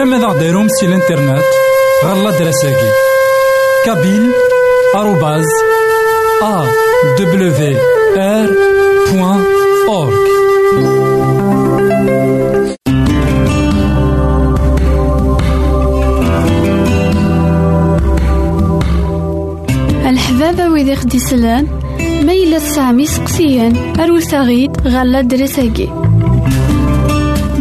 [0.00, 1.44] زمرا ماذا غديرهم سي الانترنت
[2.04, 2.90] غالا دراساكي
[3.86, 4.32] كابيل
[4.94, 5.44] آروباز
[6.42, 6.66] أ
[7.18, 7.78] دبليو
[8.16, 8.48] آر
[9.12, 9.44] بوان
[9.88, 10.30] أورك
[20.06, 21.66] الحبابة ويدي خدي سلان
[22.26, 26.09] ما إلا تسعمي سقسيان أروساغيد غالا دراساكي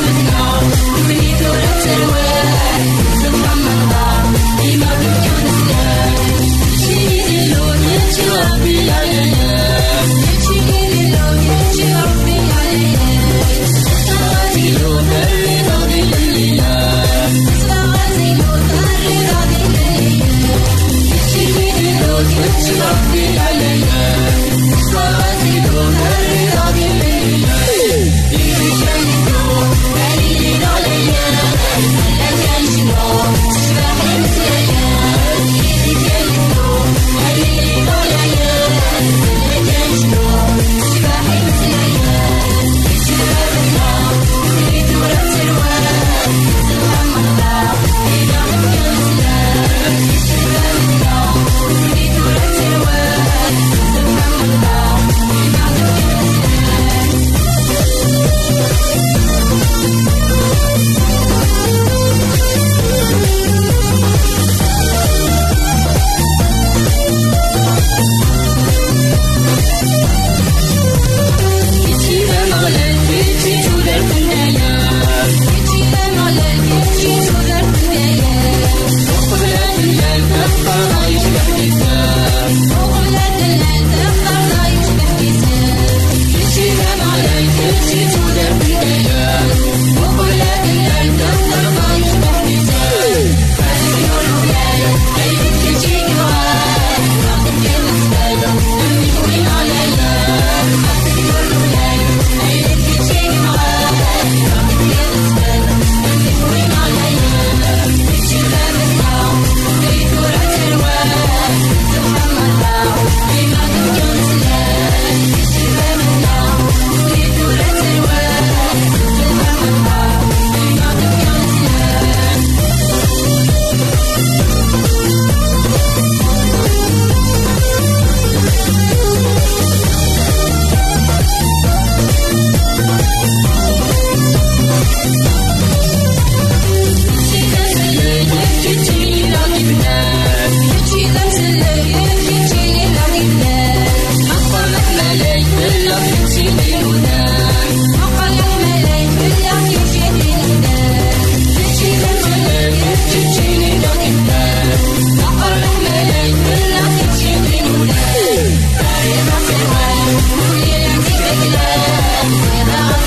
[0.00, 0.44] with no.
[0.98, 2.17] If we need to, let's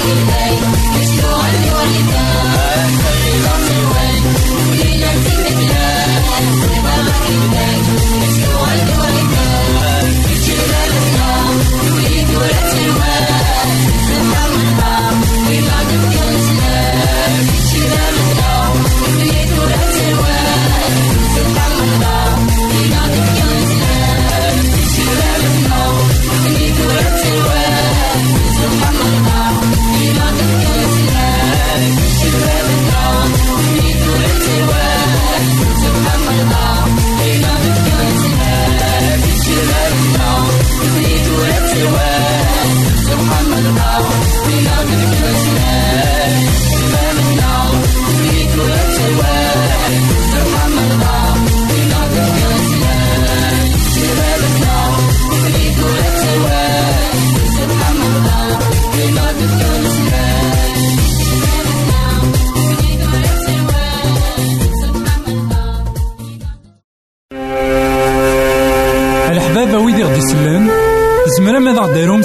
[0.03, 0.40] Yeah.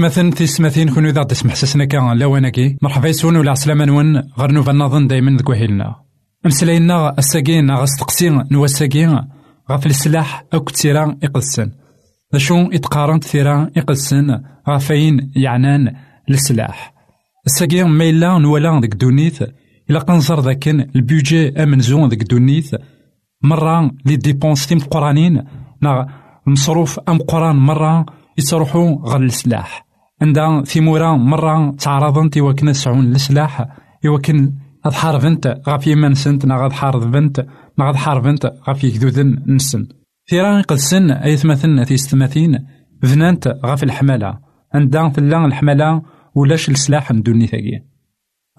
[0.00, 4.72] مثلا تيسمثين كونو ذا تسمح سسنا كان لواناكي مرحبا يسون ولا عسلامة نون غير نوفا
[4.72, 5.96] نظن دايما ذك وهيلنا
[6.46, 9.20] أمسلاينا الساقين غا ستقسين نوا الساقين
[9.70, 11.70] غاف السلاح أو تيرا إقلسن
[12.32, 15.96] ذا شو إتقارنت تيرا إقلسن غافين يعنان
[16.30, 16.94] السلاح
[17.46, 19.38] الساقين ميلا نولا ديك دونيت
[19.90, 22.70] إلا قنصر ذاكن البيجي أمنزون ديك دونيت
[23.42, 25.44] مرة لي ديبونس تيم قرانين
[25.82, 26.08] نا
[26.46, 28.06] المصروف أم قران مرة
[28.38, 29.89] يتروحو غير السلاح.
[30.22, 33.66] عندها ثيمورا مرة تعرضن تيوكن سعون السلاح
[34.04, 34.52] يوكن
[34.86, 37.46] غاد حاربنت غاف يمانسنت نا غاد حاربنت
[37.78, 39.88] نا غاد حاربنت غاف يكدودن نسن.
[40.30, 40.62] ثيران
[41.36, 42.66] ثمثن ستماثين
[43.02, 44.38] بنانت غاف الحمالة.
[44.74, 46.02] عندها تلا الحمالة
[46.34, 47.82] ولاش السلاح ندوني ثاقي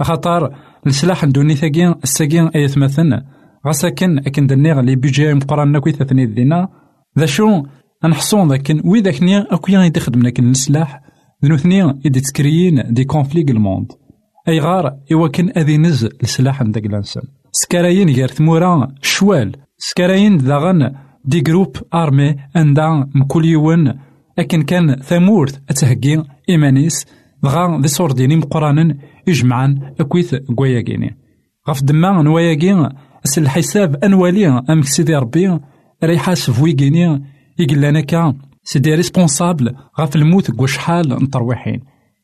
[0.02, 0.56] خاطر
[0.88, 3.22] السلاح ندوني ثاقي الساقي أي ثمثن.
[3.68, 6.70] غاساكن أكن دنيغ لي بيجي مقران ناكوي ثاثني دينا
[7.20, 7.64] ذا شو؟
[8.06, 11.11] نحصون ذاك ويداك نيا أكويا يدخدم لكن السلاح.
[11.46, 13.92] ذنو ثنيا يدي تكريين دي كونفليك الموند.
[14.48, 17.24] أي غار إوا كان أذي نز السلاح نداك لانسان.
[17.52, 19.52] سكراين غير ثمورا شوال.
[19.78, 20.92] سكراين داغن
[21.26, 23.98] دي جروب أرمي أندا مكل يوان
[24.40, 27.06] أكن كان ثمورث أتهجي إيمانيس.
[27.44, 28.98] دغا دي صورديني مقرانا
[29.28, 31.18] يجمعان أكويث كواياكيني
[31.70, 32.90] غف دما نواياكي
[33.26, 35.60] أس الحساب أنوالي أمك سيدي ربي.
[36.04, 37.24] راي حاسب ويكيني
[37.60, 38.02] يقلانا
[38.62, 41.80] كا سيدي ريسبونسابل غف الموت كوا شحال نطروحين.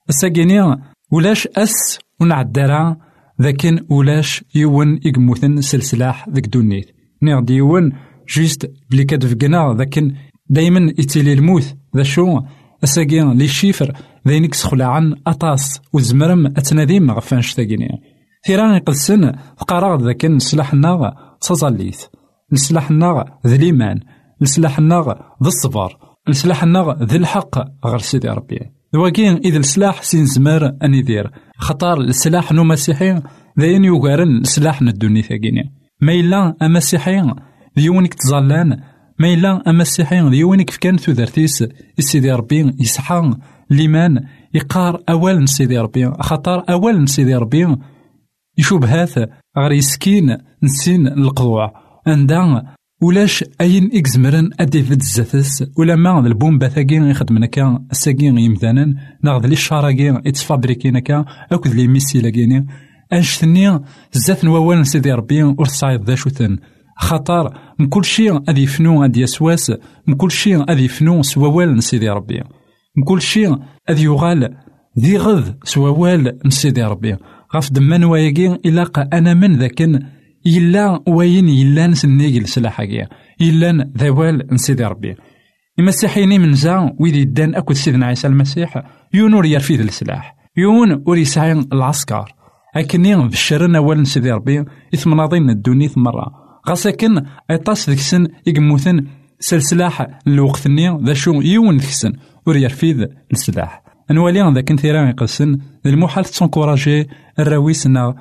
[0.10, 0.82] الساكيني
[1.12, 2.98] ولاش أس ونعدرا
[3.42, 6.96] ذاكن ولاش يون إقموثن سلسلاح ذاك دونيت.
[7.24, 7.94] نيغ ديون
[8.30, 10.16] جيست بلي كادفقنا ذاكن
[10.50, 11.76] دايما يتيلي الموت.
[11.96, 12.40] ذا شو؟
[12.84, 13.94] أساقين لي شيفر
[14.28, 18.02] ذينك سخلعن أطاس وزمرم أتناديم غفانش تاقيني
[18.46, 21.10] ثيران يقلسن فقراغ ذاكن سلاح الناغ
[21.42, 22.06] تزاليث
[22.54, 24.00] السلاح الناغ ذي ليمان
[24.42, 28.60] السلاح الناغ ذي الصبر السلاح الناغ ذي الحق غير سيدي ربي.
[28.96, 31.32] ذواكين إذا السلاح سين زمار أني دير.
[31.58, 33.22] خطار السلاح نو مسيحي
[33.60, 37.34] ذاين يوغارن السلاح ندوني ثاقيني ما إلا أمسيحي
[37.76, 38.80] ديونك تزالان.
[39.20, 41.66] ما إلا أمسيحي ديونك فكان ثوذرتيس
[42.00, 43.34] السيدي ربي يسحى
[43.70, 46.12] ليمان يقار أول نسيدي ربي.
[46.20, 47.76] خطر أول نسيدي ربي
[48.58, 49.14] يشوبهات
[49.58, 51.74] غير يسكين نسين القضوع
[52.08, 59.46] عندها ولاش أين إكزمرن أديفيد زاتس ولا ما البومبا ثاقين يخدم نكا الساقين يمثالا ناخذ
[59.46, 62.68] لي الشاراكين يتفابريكي نكا أكد لي ميسي لاكيني
[63.14, 63.80] أنشتني
[64.12, 66.58] زات نوال سيدي ربي ور تصايد ذا شوثن.
[66.98, 69.74] خطر من كل شيء أذي فنو أدي يسواس
[70.08, 72.44] من كل شيء أذي فنو سوال سيدي ربي.
[72.98, 73.58] من كل شيء
[73.90, 74.58] أذي يغال
[75.00, 77.18] ذي غذ سوال سيدي ربي.
[77.56, 80.00] غاف دمان وايقين إلاقا أنا من ذاكن
[80.48, 83.10] إلا وين إلا نسنيق السلاحاكيا
[83.42, 85.16] إلا ذوال نسيدي ربي.
[85.80, 88.84] المسيحيين من زا ويدي دان أكد سيدنا عيسى المسيح.
[89.14, 90.36] يون ور يرفيد السلاح.
[90.58, 92.36] يون ور يسعي العسكر.
[92.76, 94.66] أكني بالشرن أول نسيدي ربي.
[94.94, 99.06] إثمناضين الدوني مرة غاساكن أيطاس ذيك سن يقموثن
[99.40, 100.68] سلسلاح الوقت
[101.04, 102.14] ذا شو يون ذيك سن
[102.46, 107.08] ور يرفيد السلاح نوالي ذاك ثيران يقسن المحال تسونكوراجي
[107.40, 108.16] الراويس نا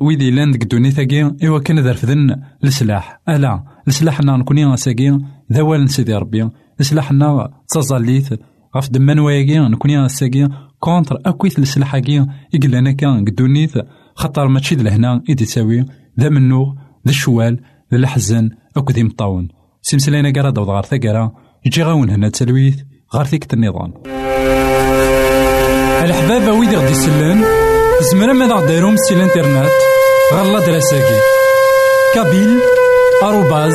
[0.00, 5.18] ويدي لأن ديك دونيتاكي إوا كان ذرفذن السلاح ألا السلاح-نا نكوني ساكي
[5.52, 6.48] ذوال سيدي ربي.
[6.80, 8.28] السلاح-نا تزاليت
[8.76, 10.48] غف دمان واياكي نكوني ساكي
[10.80, 13.72] كونتر أكويت السلاحاكي إقلانا كان قدونيت
[14.14, 15.84] خطر ماشي لهنا إدي تساوي.
[16.20, 16.74] ذا منو
[17.06, 17.60] ذا الشوال
[17.94, 19.48] ذا أكو ذي مطاون
[19.82, 21.32] سيمسلينا قرا دوض غار ثقرا.
[21.66, 23.92] يجي غاون هنا تسلويت غار ثيكت النظام.
[26.02, 27.44] الحباب ويدي غدي يسلن
[28.12, 28.32] زمرا
[28.96, 29.70] سي الانترنت؟
[30.34, 31.20] غالا دراساكي
[32.14, 32.60] كابيل
[33.22, 33.72] آروباز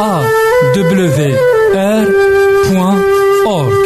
[0.00, 0.22] أ
[0.76, 1.08] دبليو
[1.74, 2.06] آر
[2.70, 3.02] بوان
[3.46, 3.82] أورك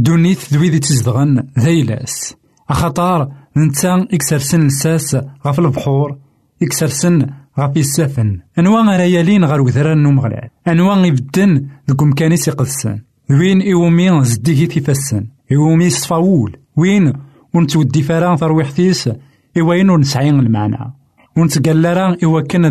[0.00, 2.34] دونيت ذويدي تزدغن ذيلاس
[2.70, 5.16] أخطار نتا إكسرسن لساس
[5.46, 6.18] غف البحور
[6.62, 7.26] إكسرسن
[7.58, 12.98] غف السفن أنواع ريالين غير وذران نوم غلال أنواع يبدن ذكو مكانيس يقدسن
[13.30, 16.56] وين إيومي زديكي تفسن إيومي صفاول.
[16.76, 17.12] وين
[17.54, 19.10] ونتودي فران ترويحتيس
[19.56, 20.94] إيوين ونسعين المعنى.
[21.36, 22.70] ونتقلرا إوا كان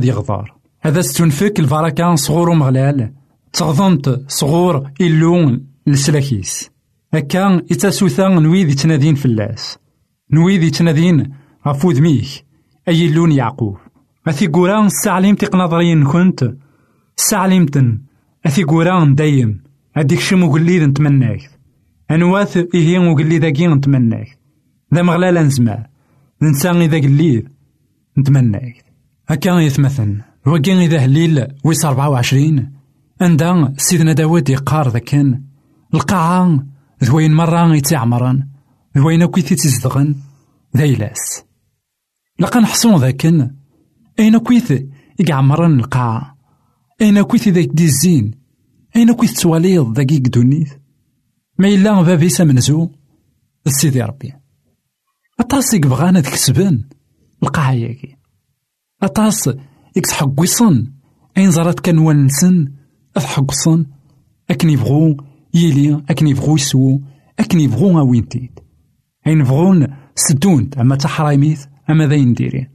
[7.15, 9.77] ذي هكا إتاسوثا نويذ يتنادين فلاس.
[10.33, 11.33] نويذ يتنادين
[11.67, 12.45] غفوذ ميك.
[12.87, 13.77] أي اللون يعقوب.
[14.27, 16.53] أثي قران سعليم تقناضرين كنت.
[17.15, 18.01] سعليمتن
[18.45, 19.63] أثي قران دايم.
[19.97, 21.49] أديك شمو قليد نتمناك.
[22.11, 24.37] أنواث إيه وقلي ذاكي نتمناك.
[24.93, 25.85] ذا مغلالا نزمع
[26.41, 27.49] ننسى إذا قليد
[28.17, 28.83] نتمناك.
[29.27, 32.71] هكا يتمثل وكان إذا هليل ويس 24
[33.21, 35.41] عندها سيدنا داود يقار ذاكن.
[37.03, 38.47] ذوين مرة يتعمرن
[38.97, 40.15] ذوين أكوي تيتزدغن
[40.77, 41.43] ذيلاس
[42.39, 43.55] لقا نحصون ذاكن
[44.19, 44.89] أين كويت
[45.19, 46.37] يعمرن القاعة
[47.01, 48.31] أين كويت ذاك دي الزين
[48.95, 50.73] أين كويت تواليض ذاك يقدونيث
[51.59, 52.91] ما إلا بابي سمنزو
[53.67, 54.33] السيدي ربي
[55.39, 56.83] أطاس يبغانا تكسبن
[57.43, 58.15] القاعة ياكي
[59.03, 59.49] أطاس
[59.95, 60.91] يكسحقوصن
[61.37, 62.73] أين زرات كان ونسن
[63.17, 63.85] أفحقصن
[64.49, 65.17] أكن يبغو
[65.53, 67.01] يلي أكن يبغو يسوو
[67.39, 68.59] أكن يبغو أوينتيد
[69.27, 72.67] أين يبغون سدونت أما تحرايميث أما ذا ينديري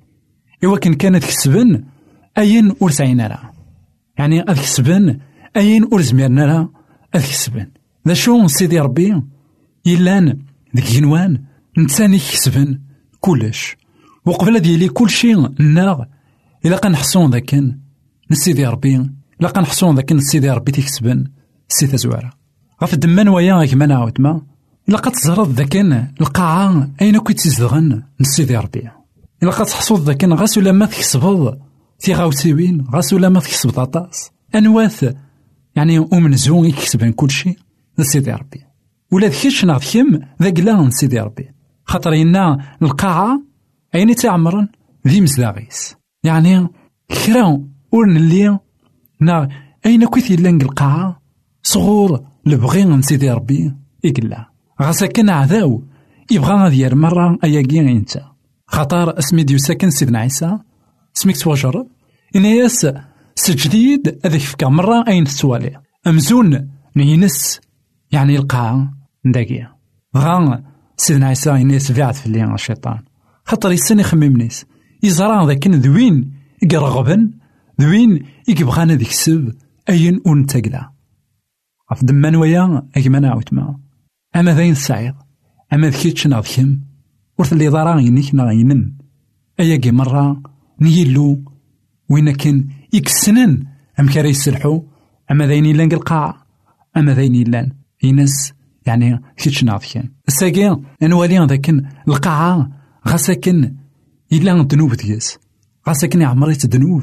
[0.64, 1.85] إوا كان كانت كسبن
[2.38, 3.52] أين ور سعينا
[4.19, 5.19] يعني أذ كسبن
[5.57, 6.71] أين ور زميرنا لها
[7.14, 7.66] أذ كسبن
[8.09, 9.23] ذا شو سيدي ربي؟
[9.87, 10.38] يلان
[10.76, 11.43] ذيك جنوان
[11.78, 12.81] نتساني كسبن
[13.21, 13.76] كلش.
[14.26, 16.04] وقبل ديالي كل شيء ناغ
[16.66, 17.78] إلا قنحصون ذاكن
[18.31, 18.97] نسيدي ربي
[19.40, 21.25] إلا قنحصون ذاكن نسيدي ربي تكسبن
[21.69, 22.33] سي تزوارة
[22.85, 24.43] غف الدمان ويا كما نعاود ما.
[24.88, 28.91] إلا قد تزرد ذاكن القاعة أين كنت تزدغن نسيدي ربي.
[29.43, 31.59] إلا قد تحصد ذاكن غاس ولا ما تكسبض.
[31.99, 34.31] في غاوسيوين غاس ولا ما تكسبض أطاس.
[34.55, 35.14] أنواث
[35.76, 37.59] يعني ومنزون يكسبن كل شيء
[37.99, 38.61] نسيدي ربي.
[39.12, 39.83] ولا ذكيش ناض
[40.43, 41.50] ذاك لا نسيدي ربي.
[41.85, 43.43] خاطر إنا القاعة
[43.95, 44.69] أين تعمرن؟
[45.09, 46.69] ذي مزداغيس يعني
[47.26, 48.59] كرا ور نلي
[49.21, 49.49] نا
[49.87, 51.23] أين كويت يلان القاعة؟
[51.62, 53.73] صغور لبغي نسيدي ربي.
[54.05, 54.49] إقلا
[54.83, 55.85] غاسا كان عذاو.
[56.31, 58.23] يبغى غادي مرة أياكي إنت.
[58.67, 60.59] خاطر اسمي ديو ساكن سيدنا عيسى
[61.13, 61.87] سميك تواجرب
[62.37, 62.87] إن ياس
[63.35, 65.81] سجديد هذاك فكا مرة أين تسوالي.
[66.07, 67.61] أمزون نينس.
[68.13, 69.67] يعني القاعة نداكي.
[70.17, 70.63] غا
[70.97, 72.99] سيدنا عيسى إنيس بعث في اللي الشيطان.
[73.45, 74.67] خاطر يسن يخمم نيس.
[75.03, 76.33] يزرع ذاك ذوين.
[76.73, 77.31] يرغبن
[77.81, 78.27] ذوين.
[78.49, 79.55] يبغانا ذيك السب
[79.89, 80.94] أين ونتقلا
[81.93, 82.67] غف دمان ويا
[83.11, 83.79] ما
[84.37, 85.14] أما ذاين السعيد
[85.73, 86.81] أما ذكيتش ناض كم
[87.38, 88.97] ورث اللي ضرا ينيك نا ينم.
[89.61, 90.43] أيا مرة
[90.81, 91.45] نيلو
[92.11, 93.67] وين كان يكسنن
[94.00, 94.83] أم كاري يسلحو
[95.31, 96.47] أما ذاين يلان القاع
[96.97, 97.73] أما ذاين يلان
[98.03, 98.53] ينس
[98.87, 101.69] يعني كيتش ناض كان الساقي أنوالي ذاك
[102.09, 102.71] القاعة
[103.09, 103.75] غاساكن
[104.33, 105.38] إلا الذنوب دياس
[105.88, 107.03] غاساكن عمريت الذنوب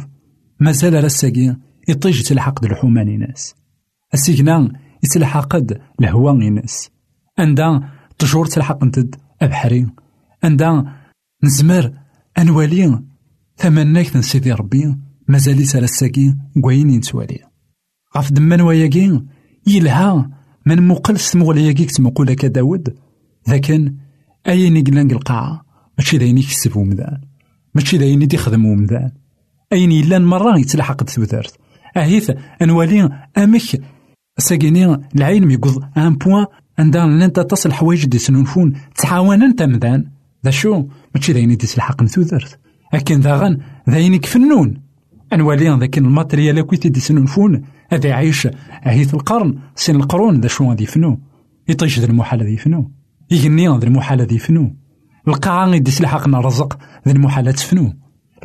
[0.59, 1.55] مازال راساكي
[1.88, 3.60] يطيج تلحق الحومان ناس.
[4.13, 4.71] السجنا
[5.03, 6.89] يتلحق د الهوا ناس
[7.39, 7.89] عندها
[8.19, 9.87] تجور تلحق نتد أبحري.
[10.43, 10.95] عندها
[11.43, 11.93] نزمر
[12.37, 13.01] أنوالي.
[13.57, 14.95] ثمناك سيدي ربي.
[15.27, 17.39] مازالي سالا الساكي كوين ينتوالي.
[18.17, 19.21] غاف دمان وياكي
[19.67, 20.29] يلها
[20.65, 22.95] من مقل ستمغلياكي كتمقول هكا داود.
[23.47, 23.95] لكن
[24.47, 25.65] أين يقلان القاعة
[25.97, 27.21] ماشي داين يكسب ومدان
[27.75, 29.11] ماشي داين يخدم ومدان
[29.73, 31.57] أين يلان مرة يتلحق تثوثرت
[31.97, 33.81] أهيث أنوالي أمك
[34.38, 36.45] ساكيني العين ميقض أن بوان
[36.79, 38.73] عندها لأن تصل الحوايج دي سنونفون
[39.43, 40.05] انت مدان.
[40.45, 40.85] ذا شو؟
[41.15, 42.59] ماشي داين يدي تلحق نثوثرت
[42.93, 43.57] لكن ذاغن
[43.89, 44.81] ذاين يكفنون
[45.33, 47.61] أنوالي ذاك الماتريال كويتي دي سنونفون.
[47.91, 51.19] هذا يعيش عهيث القرن سن القرون ذا شو غادي يفنو.
[51.67, 52.91] يطيش ذا المحال ذي يفنو.
[53.31, 54.75] يغني ذا المحال ذي يفنو.
[55.27, 57.93] القاعة غيدي سلحقنا رزق ذا المحال تفنو.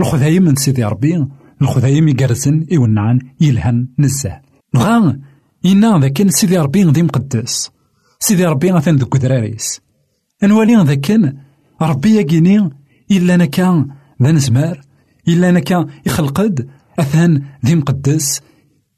[0.01, 1.27] الخذايم من سيدي ربي.
[1.63, 4.41] الخذايم يقرزن يونعن يلهن نزه.
[4.75, 5.19] بغا
[5.65, 7.71] إنا ذاك سيدي ربي غادي مقدس
[8.21, 9.81] سيدي ربي غاثان ذوك دراريس
[10.45, 11.35] أنوالي ذاك
[11.83, 12.71] ربي يقيني
[13.11, 13.89] إلا أنا كان
[14.23, 14.81] ذا نزمار
[15.29, 18.41] إلا أنا كان يخلقد أثان ذي مقدس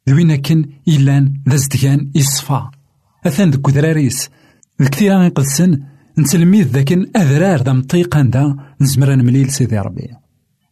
[0.08, 2.62] ذوين كان إلا ذا زديان يصفى
[3.26, 4.30] أثان ذوك دراريس
[4.80, 5.82] الكثير غيقدسن
[6.18, 10.08] نتلميذ ذاكن أذرار ذا مطيقا ذا نزمر نمليل سيدي ربي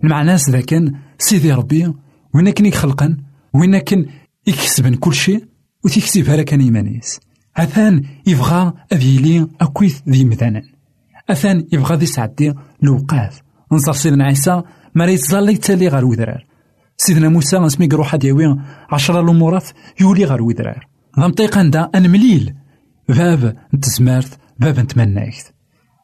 [0.05, 1.93] المعناس ذاكن سيدي ربي
[2.35, 3.17] وين كان يخلقن
[3.55, 4.07] وين كان
[4.47, 5.45] يكسبن كل شيء
[5.87, 7.21] وتيكسبها لك إيمانيس.
[7.57, 10.63] أثان يبغى أذيلي أكويث ذي مثلا
[11.31, 13.35] أثان يبغى ذي سعدي لوقات
[13.73, 14.63] نصر سيدنا عيسى
[14.95, 16.47] ما يتزال يتسالي غير ودرار
[16.97, 18.57] سيدنا موسى اسمي يروح ياوي
[18.91, 19.69] عشرة الأمورات
[20.01, 20.87] يولي غير ودرار
[21.19, 22.55] ذا مطيقا دا أنمليل
[23.09, 25.55] باب نتزمارت باب نتمناكت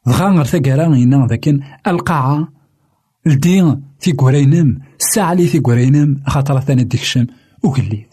[0.07, 2.47] دغا غير ثقارا غينا ذاكن القاعة
[3.25, 7.27] لدي في كورينم الساعة لي في كورينم خاطر ثاني ديك الشم
[7.63, 8.12] وقليد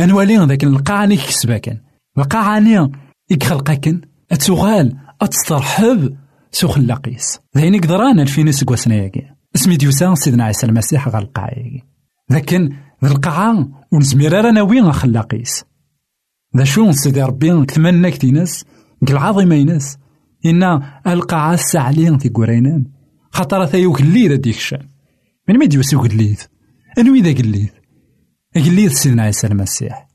[0.00, 1.78] أنوالي ذاك القاعة ني كسباكن
[2.18, 2.92] القاعة ني
[3.30, 4.00] يخلقاكن.
[4.32, 6.16] أتوغال أتسترحب
[6.52, 9.22] سوخ اللاقيس ذاين قدران الفين سكواسنا ياكي
[9.56, 11.82] اسمي ديوسان سيدنا عيسى المسيح غا القاعة ياكي
[12.30, 15.64] لكن ذا القاعة ونزمير رانا وين خلاقيس
[16.56, 18.64] ذا شو سيدي ربي كتمنى كتينس
[19.10, 19.98] العظيمة ينس
[20.46, 22.84] إنا القاعة الساعة في قرينان
[23.30, 24.88] خاطر ثا يوكليد ديك الشام
[25.48, 26.38] من ما ديوس يوكليد
[26.98, 27.70] أنوي ذا قليد؟
[28.60, 30.08] قليد سيدنا عيسى المسيح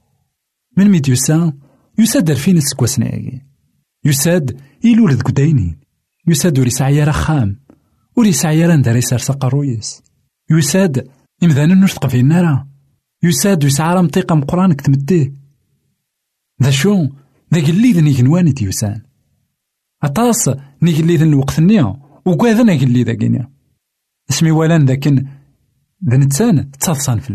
[0.77, 1.53] من ميديوسا
[1.99, 3.41] يساد الفين سكواسناكي
[4.05, 5.79] يساد يلولد قداينين
[6.27, 7.59] يساد وري سعيا رخام
[8.17, 10.01] وري سعيا رندار يسار قرويس
[10.51, 11.07] يساد
[11.43, 12.65] إمذانا نوش في النار
[13.23, 15.33] يساد ويسعى رمطيقة مقران كتمديه
[16.63, 17.07] ذا شو
[17.53, 19.01] ذا قليد نيجنواني ديوسان
[20.03, 20.49] أطاس
[20.81, 23.51] نيجليد الوقت النيا وقاذنا قليد ذاكينيا
[24.29, 25.25] اسمي ولان ذاكن
[26.09, 27.29] ذا نتسان تصفصان في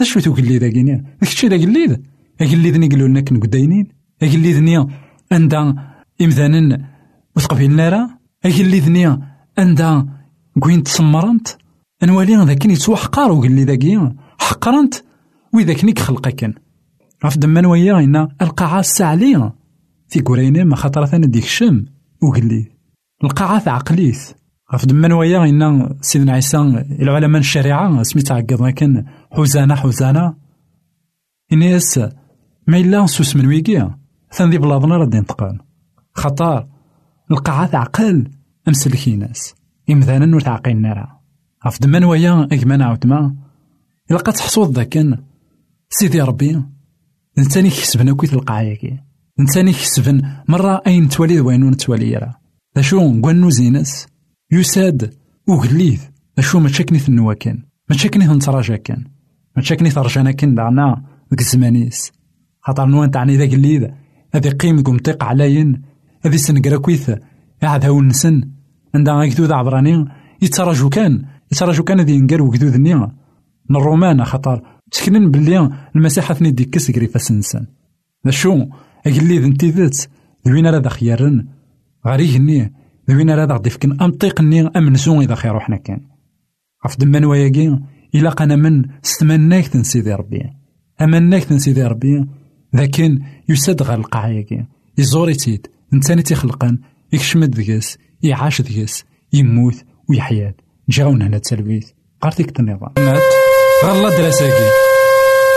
[0.00, 2.02] اللاس ذا ذاكينيا ذاك الشي ذا قليد
[2.40, 3.88] قليد نيقلو لنا كن قداينين
[4.20, 4.86] قليد نيا
[5.32, 6.90] عندها إمذانا
[7.36, 8.08] وثقفين نارا
[8.44, 9.20] قليد نيا
[9.58, 10.06] عندها
[10.60, 11.48] كوين تسمرنت.
[12.02, 14.12] انوالي ذاك يتوحقر وقال لي ذاكي.
[14.38, 14.94] حقرنت.
[15.52, 16.54] وذاك نيك خلقك
[17.24, 19.54] غاف دمان ويا إن القاعة الساعلية
[20.08, 21.84] في كورينا ما خاطر ثاني ديك الشم
[22.22, 22.70] وقال لي
[23.24, 24.30] القاعة عقليث
[24.72, 26.58] غاف دمان ويا إن سيدنا عيسى
[27.00, 30.34] العلماء الشريعة سميت عقد كان حوزانة حوزانة
[31.52, 31.98] إنيس
[32.66, 33.98] ما إلا سوس من ويكيا
[34.32, 35.60] ثان ذي بلاضنا رد ينتقال
[36.12, 36.68] خطار
[37.30, 38.30] القاعة عقل
[38.68, 39.54] أمسلكي ناس
[39.90, 41.20] إمذانا نور تعقين نارا
[41.64, 43.36] غاف دمان ويا إجمان عاودما
[44.10, 45.18] إلا قد تحصود ذاك
[45.90, 46.62] سيدي ربي
[47.38, 48.98] نتاني كسبنا كويت القاعة كي
[49.40, 52.34] نتاني كسبن مرة أين توالي وين نتوالي راه
[52.76, 54.06] ذا شو قوانو زينس
[54.60, 55.14] يساد
[55.48, 56.02] وغليث
[56.36, 59.04] ذا شو ما تشكني في النواكن ما تشكني نتراجع كان.
[59.56, 62.12] ما تشكني ترجعنا كان دعنا ذاك الزمانيس
[62.60, 63.94] خاطر نوان تعني ذاك اللي
[64.34, 65.82] هذي قيم قمطيق علاين
[66.24, 67.10] هذي سنقرا كويث
[67.62, 68.50] قاعد هاون نسن
[68.94, 70.04] عندها غيكدود عبراني.
[70.42, 71.24] يتراجو كان.
[71.52, 73.12] يتراجو كان هذي نقر وكدود نيا
[73.70, 74.62] الرومان خاطر.
[74.90, 77.66] تسكنن بلي المسيحة ثني ديك كس قريفة سنسن
[78.26, 78.66] ذا شو
[79.06, 80.08] أقلي ذن تيذت
[80.48, 81.46] ذوين راه خيارن.
[82.06, 82.72] غاري هني
[83.10, 86.00] ذوين راه غادي فكن أمطيق ني أمنسو إذا خير وحنا كان
[86.86, 87.78] غف دمان وياكي
[88.14, 90.42] إلا قنا من ستمناك تنسيدي ربي
[91.00, 92.24] أمناك تنسيدي ربي
[92.72, 94.64] لكن يسد غير القاع ياكي
[94.98, 96.78] يزوري تيد نتاني تيخلقن
[97.12, 100.54] يكشمد ديكس يعاش ديكس يموت ويحيا
[100.88, 102.92] جاون هنا تسلويت قارتيك النظام
[103.84, 104.70] غالا دراساكي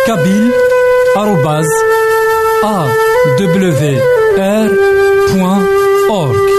[0.07, 0.51] كابيل
[1.17, 1.67] آروباز
[2.63, 2.87] أ
[3.39, 4.01] دبليو
[4.39, 4.69] آر
[5.33, 5.65] بوان
[6.09, 6.56] أورك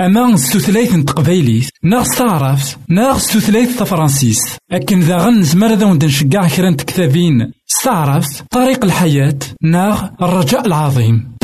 [0.00, 4.38] أما ستثليث تقبيليث ناغ ستعرفت ناغ ستثليث تفرنسيس
[4.72, 7.52] أكن ذا غن زمر ذا وندنشقع كران تكتابين.
[7.66, 11.36] ستعرفت طريق الحياة ناغ الرجاء العظيم.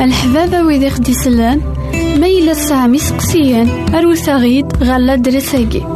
[0.00, 1.60] الحبابة ويدي خدي سلان
[2.20, 5.95] ميلة سامي سقسيان أرو ثغيد غالة درساقي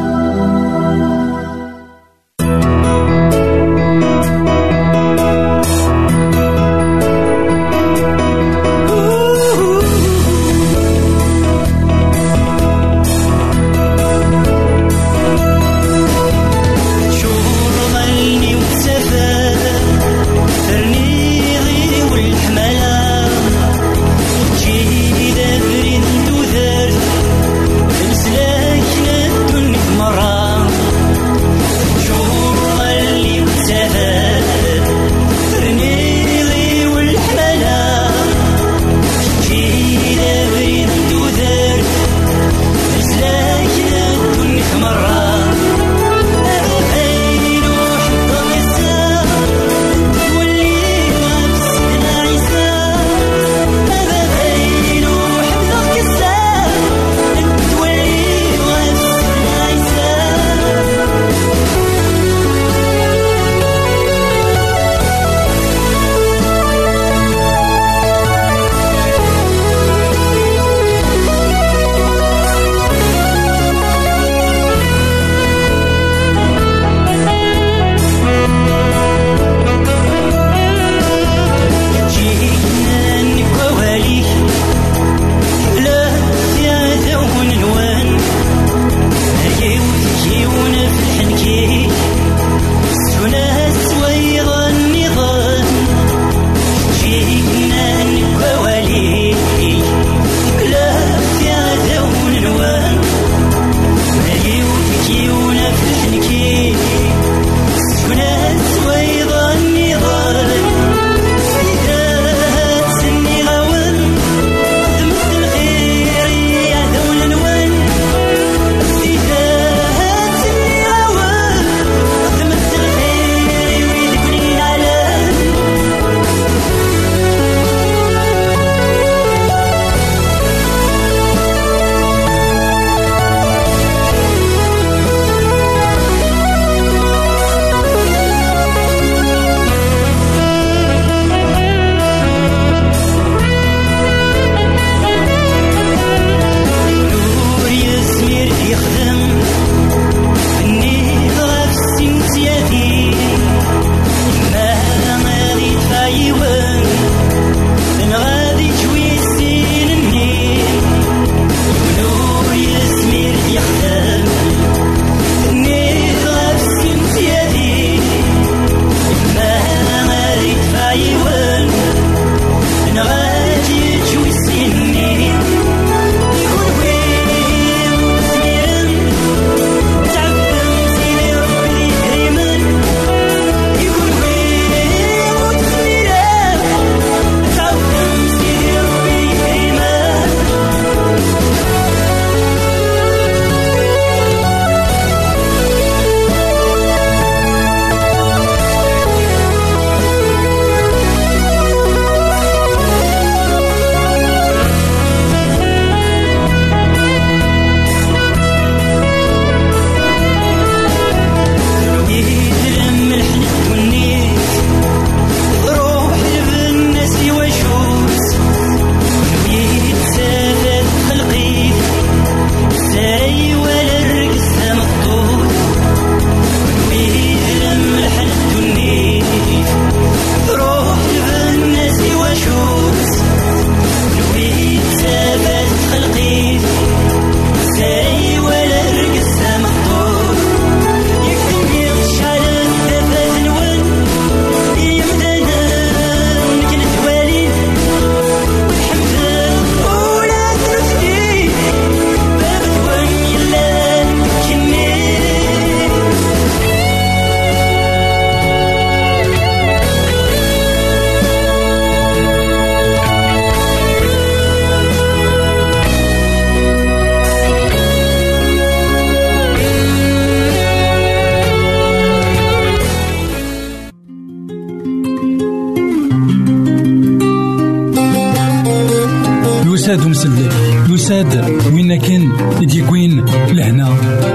[279.91, 280.51] يساد ومسلك
[280.89, 283.89] يساد وين كان يديكوين لهنا؟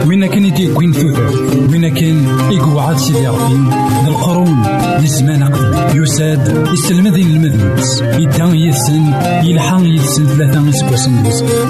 [0.07, 1.31] وين كان يديكوين ثوثر
[1.71, 3.55] وين كان يقعد سيدي ربي؟
[4.09, 4.63] القرون
[5.01, 11.13] للزمان أقدم يساد يستلمذين المذنبس يدان يسن يلحق يسن ثلاثة يسكوسن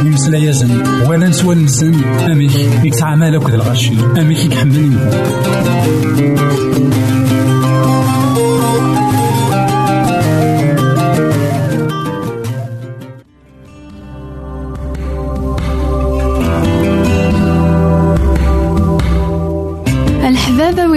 [0.07, 4.93] يمسلا يزن ولا نسوى نسن أميك يتعامل أكد الغشي أميك يحمل